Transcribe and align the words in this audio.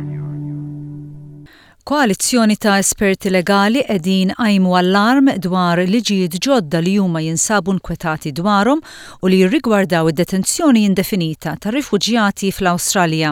Koalizzjoni 1.90 2.56
ta' 2.56 2.78
esperti 2.78 3.32
legali 3.34 3.82
edin 3.90 4.30
għajmu 4.38 4.74
allarm 4.78 5.32
dwar 5.42 5.80
liġijiet 5.90 6.36
ġodda 6.46 6.82
li 6.86 6.92
huma 7.02 7.24
jinsabu 7.26 7.74
nkwetati 7.80 8.30
dwarhom 8.40 8.84
u 9.26 9.32
li 9.34 9.40
jirrigwardaw 9.40 10.12
id-detenzjoni 10.12 10.84
indefinita 10.90 11.56
ta' 11.60 11.74
rifuġjati 11.74 12.52
fl-Awstralja. 12.54 13.32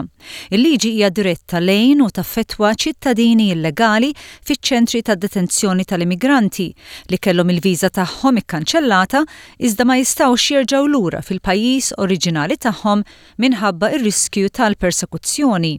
Il-liġi 0.50 0.90
hija 0.96 1.12
diretta 1.20 1.62
lejn 1.62 2.02
u 2.02 2.10
taffetwa 2.10 2.72
ċittadini 2.74 3.46
illegali 3.54 4.10
fiċ-ċentri 4.50 5.04
ta' 5.06 5.14
detenzjoni 5.14 5.86
tal-immigranti 5.86 6.68
li 7.14 7.22
kellhom 7.28 7.54
il-viża 7.54 7.92
tagħhom 8.00 8.42
ikkanċellata 8.42 9.22
iżda 9.70 9.86
ma 9.86 10.00
jistgħux 10.02 10.50
jerġgħu 10.58 10.94
lura 10.96 11.22
fil-pajjiż 11.30 11.92
oriġinali 12.02 12.58
tagħhom 12.66 13.06
minħabba 13.46 13.94
ir-riskju 14.00 14.50
tal-persekuzzjoni. 14.58 15.76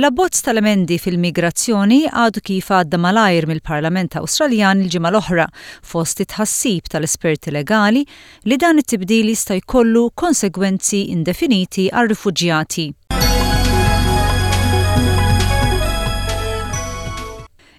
L-abbozz 0.00 0.42
tal-emendi 0.46 0.96
fil-migrazzjoni 1.02 1.98
għadu 2.22 2.42
kif 2.48 2.70
għadda 2.78 3.00
malajr 3.06 3.48
mill-Parlament 3.50 4.16
Awstraljan 4.20 4.84
il-ġimgħa 4.84 5.12
l-oħra 5.14 5.46
fost 5.92 6.22
it-ħassib 6.26 6.90
tal-esperti 6.94 7.54
legali 7.58 8.04
li 8.50 8.56
dan 8.64 8.80
it 8.84 8.90
tibdili 8.94 9.36
jista' 9.36 9.58
jkollu 9.64 10.06
konsegwenzi 10.24 11.04
indefiniti 11.16 11.90
għal 11.92 12.12
rifuġjati 12.14 12.88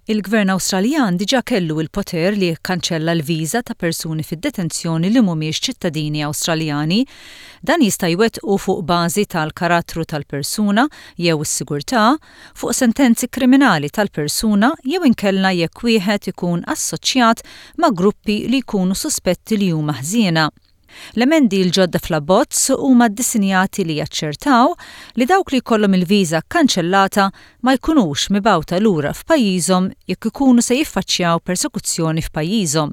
il-Gvern 0.10 0.50
Awstraljan 0.50 1.14
diġa 1.20 1.44
kellu 1.46 1.76
il-poter 1.84 2.34
li 2.34 2.50
kanċella 2.66 3.14
l-viża 3.20 3.62
ta' 3.68 3.76
persuni 3.78 4.26
fid-detenzjoni 4.26 5.12
li 5.14 5.22
mhumiex 5.22 5.60
ċittadini 5.68 6.24
Awstraljani, 6.26 7.04
dan 7.62 7.84
jista' 7.86 8.10
jwettqu 8.10 8.56
fuq 8.64 8.82
bażi 8.90 9.28
tal-karattru 9.30 10.08
tal-persuna 10.10 10.88
jew 11.22 11.38
is-sigurtà, 11.46 12.08
fuq 12.58 12.74
sentenzi 12.76 13.30
kriminali 13.30 13.94
tal-persuna 13.94 14.74
jew 14.90 15.06
inkella 15.12 15.54
jekk 15.60 15.86
wieħed 15.86 16.34
ikun 16.34 16.66
assoċjat 16.66 17.46
ma' 17.78 17.94
gruppi 17.94 18.42
li 18.50 18.64
jkunu 18.66 18.98
suspetti 18.98 19.60
li 19.62 19.70
huma 19.70 20.00
ħżiena. 20.02 20.50
L-emendi 21.20 21.60
l-ġodda 21.66 22.00
fl-abbozz 22.04 22.64
huma 22.76 23.08
ddisinjati 23.12 23.84
li 23.88 23.96
jaċċertaw 24.00 24.74
li 25.22 25.28
dawk 25.30 25.52
li 25.54 25.60
jkollhom 25.64 25.96
il-viża 25.98 26.42
kanċellata 26.56 27.28
ma 27.66 27.76
jkunux 27.78 28.26
mibawta 28.36 28.80
lura 28.84 29.14
f'pajjiżhom 29.20 29.88
jekk 30.12 30.30
ikunu 30.32 30.64
se 30.66 30.78
jiffaċċjaw 30.80 31.44
persekuzzjoni 31.48 32.26
f'pajjiżhom. 32.28 32.92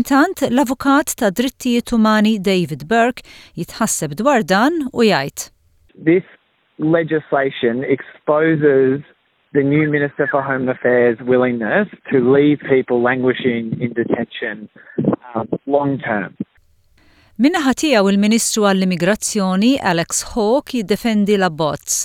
Intant, 0.00 0.40
l-avukat 0.48 1.12
ta' 1.20 1.30
drittijiet 1.36 1.92
umani 1.92 2.38
David 2.40 2.86
Burke 2.90 3.24
jitħasseb 3.60 4.14
dwar 4.22 4.44
dan 4.54 4.86
u 4.92 5.04
jgħid. 5.04 5.48
This 6.08 6.24
legislation 6.78 7.84
exposes 7.84 9.04
the 9.52 9.60
new 9.62 9.84
Minister 9.92 10.26
for 10.32 10.40
Home 10.40 10.68
Affairs' 10.72 11.20
willingness 11.20 11.92
to 12.10 12.24
leave 12.36 12.58
people 12.72 13.02
languishing 13.04 13.76
in 13.84 13.92
detention 13.92 14.64
um, 15.36 15.48
long 15.66 15.98
term. 16.00 16.32
Minna 17.40 17.62
ħatijaw 17.64 18.10
il-Ministru 18.10 18.66
għall-Immigrazzjoni 18.68 19.70
Alex 19.88 20.18
Hawke 20.34 20.76
jiddefendi 20.76 21.38
la 21.40 21.48
bots. 21.48 22.02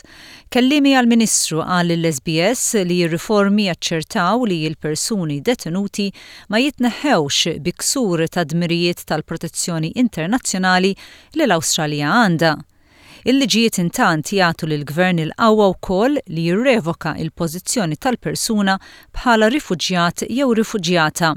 Kellimi 0.48 0.94
għall-Ministru 0.96 1.60
għall 1.60 1.92
l-SBS 1.98 2.80
li 2.88 3.02
riformi 3.12 3.66
jaċċertaw 3.68 4.46
li 4.48 4.62
l-persuni 4.70 5.42
detenuti 5.44 6.06
ma 6.48 6.62
bi 6.64 7.60
biksur 7.68 8.24
ta' 8.32 8.46
dmirijiet 8.48 9.04
tal-protezzjoni 9.04 9.92
internazzjonali 10.00 10.96
li 11.34 11.44
l 11.44 11.52
australija 11.58 12.08
għanda. 12.22 12.52
Il-liġijiet 13.28 13.82
intant 13.84 14.24
jagħtu 14.32 14.66
l 14.72 14.80
gvern 14.88 15.20
il-qawwa 15.26 15.68
wkoll 15.74 16.22
li 16.28 16.46
jirrevoka 16.48 17.18
il-pożizzjoni 17.20 18.00
tal-persuna 18.00 18.78
bħala 19.12 19.52
rifuġjat 19.52 20.24
jew 20.32 20.48
rifuġjata. 20.64 21.34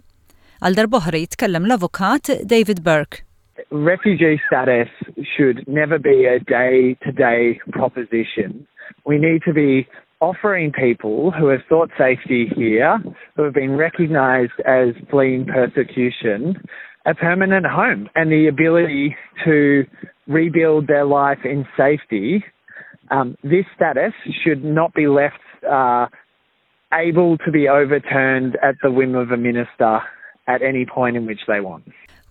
Għal 0.63 0.79
darboħra 0.79 1.25
jitkellem 1.27 1.67
l-avukat 1.67 2.31
David 2.47 2.85
Burke. 2.87 3.27
refugee 3.71 4.41
status 4.47 4.89
should 5.37 5.65
never 5.67 5.99
be 5.99 6.27
a 6.27 6.39
day 6.41 6.97
to 7.05 7.13
day 7.13 7.61
proposition. 7.73 8.67
We 9.05 9.19
need 9.19 9.43
to 9.47 9.53
be 9.53 9.87
offering 10.21 10.73
people 10.73 11.31
who 11.31 11.49
have 11.49 11.61
sought 11.69 11.91
safety 11.99 12.47
here, 12.55 12.99
who 13.37 13.45
have 13.45 13.55
been 13.55 13.77
recognised 13.77 14.53
as 14.67 14.89
fleeing 15.11 15.47
persecution, 15.47 16.57
a 17.07 17.15
permanent 17.15 17.67
home 17.67 18.09
and 18.15 18.31
the 18.31 18.47
ability 18.49 19.17
to 19.45 19.85
rebuild 20.27 20.87
their 20.87 21.07
life 21.07 21.39
in 21.45 21.67
safety. 21.77 22.45
Um, 23.11 23.37
this 23.43 23.65
status 23.75 24.13
should 24.45 24.63
not 24.65 24.93
be 24.95 25.07
left 25.09 25.37
uh, 25.69 26.07
able 26.93 27.39
to 27.39 27.51
be 27.51 27.69
overturned 27.69 28.57
at 28.63 28.75
the 28.83 28.91
whim 28.91 29.15
of 29.15 29.31
a 29.31 29.37
minister 29.37 30.01
at 30.49 30.63
any 30.63 30.85
point 30.85 31.17
in 31.17 31.27
which 31.27 31.41
they 31.49 31.61
want. 31.61 31.85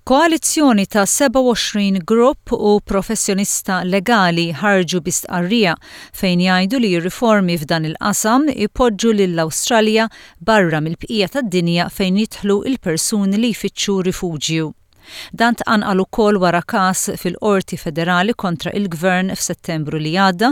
Koalizzjoni 0.04 0.86
ta' 0.86 1.06
27 1.06 2.00
grupp 2.06 2.50
u 2.52 2.80
professjonista 2.86 3.84
legali 3.86 4.46
ħarġu 4.62 5.00
bistqarrija 5.06 5.74
fejn 6.16 6.40
jgħidu 6.46 6.80
li 6.82 6.92
riformi 7.04 7.58
f'dan 7.62 7.86
il-qasam 7.90 8.48
ipoġġu 8.56 9.12
lill 9.20 9.44
awstralja 9.44 10.08
barra 10.40 10.80
mill-bqija 10.82 11.30
tad-dinja 11.36 11.90
fejn 11.94 12.18
jidħlu 12.24 12.60
il-persuni 12.72 13.38
li 13.44 13.52
jfittxu 13.54 14.00
rifuġju. 14.10 14.72
Dan 15.34 15.58
tqanqal 15.60 16.02
ukoll 16.04 16.40
wara 16.44 16.62
każ 16.70 17.08
fil-Qorti 17.22 17.78
Federali 17.82 18.34
kontra 18.34 18.74
il-Gvern 18.80 19.30
f'Settembru 19.36 20.02
li 20.02 20.16
għadda 20.22 20.52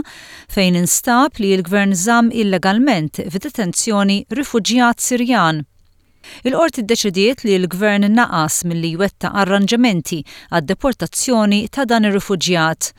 fejn 0.54 0.78
instab 0.84 1.38
li 1.42 1.56
l-Gvern 1.58 1.94
żamm 1.96 2.30
illegalment 2.44 3.22
f'detenzjoni 3.32 4.20
rifuġjat 4.34 4.98
Sirjan 5.02 5.64
il-qorti 6.48 6.82
ddeċidiet 6.86 7.44
li 7.46 7.56
l-gvern 7.58 8.08
naqas 8.14 8.62
mill-li 8.68 8.92
jwetta 8.96 9.30
arranġamenti 9.42 10.20
għad-deportazzjoni 10.52 11.62
ta' 11.74 11.84
dan 11.88 12.08
ir-rifuġjat. 12.08 12.92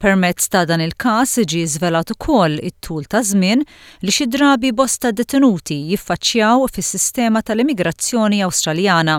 Permezz 0.00 0.48
ta' 0.48 0.64
dan 0.64 0.80
il-każ 0.84 1.36
ġi 1.44 1.64
żvelat 1.74 2.14
ukoll 2.16 2.58
it-tul 2.64 3.04
ta' 3.04 3.20
żmien 3.26 3.64
li 4.00 4.12
xi 4.14 4.28
drabi 4.32 4.72
bosta 4.72 5.12
detenuti 5.12 5.76
jiffaċċjaw 5.92 6.68
fis-sistema 6.72 7.42
tal-immigrazzjoni 7.44 8.40
Awstraljana. 8.46 9.18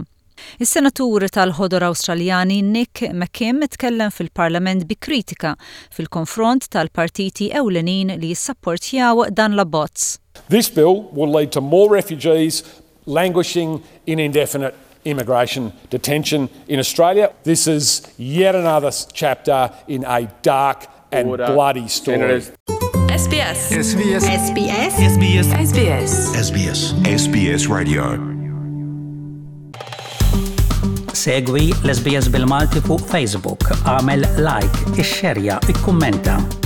Is-senatur 0.58 1.28
tal-ħodor 1.30 1.84
Awstraljani 1.92 2.64
Nick 2.66 3.04
McKim 3.14 3.62
tkellem 3.76 4.10
fil-Parlament 4.10 4.88
bi 4.90 4.98
kritika 4.98 5.54
fil-konfront 5.94 6.66
tal-partiti 6.74 7.52
ewlenin 7.62 8.16
li 8.18 8.32
jissapportjaw 8.34 9.28
dan 9.38 9.54
l 9.54 9.62
bozz 9.70 10.18
This 10.50 10.72
bill 10.72 11.06
will 11.14 11.30
lead 11.30 11.52
to 11.54 11.62
more 11.62 11.94
refugees 11.94 12.64
languishing 13.06 13.82
in 14.06 14.20
indefinite 14.20 14.76
immigration 15.06 15.74
detention 15.90 16.50
in 16.68 16.80
Australia. 16.80 17.34
This 17.44 17.68
is 17.68 18.04
yet 18.18 18.56
another 18.56 18.92
chapter 19.14 19.72
in 19.88 20.06
a 20.06 20.32
dark 20.42 20.88
and 21.12 21.30
Order. 21.30 21.46
bloody 21.48 21.88
story. 21.88 22.18
Senators. 22.18 22.52
SBS. 23.10 23.78
SBS. 23.78 24.22
SBS. 24.22 24.94
SBS. 25.14 25.46
SBS. 25.68 26.12
SBS. 26.36 26.82
SBS 27.06 27.68
Radio. 27.68 28.30
Segui 31.22 31.68
l-SBS 31.86 32.30
bil-Malti 32.34 32.82
fuq 32.88 33.04
Facebook, 33.16 33.68
għamel 33.92 34.26
like, 34.48 34.82
ixxerja, 35.04 35.60
ikkummenta. 35.70 36.61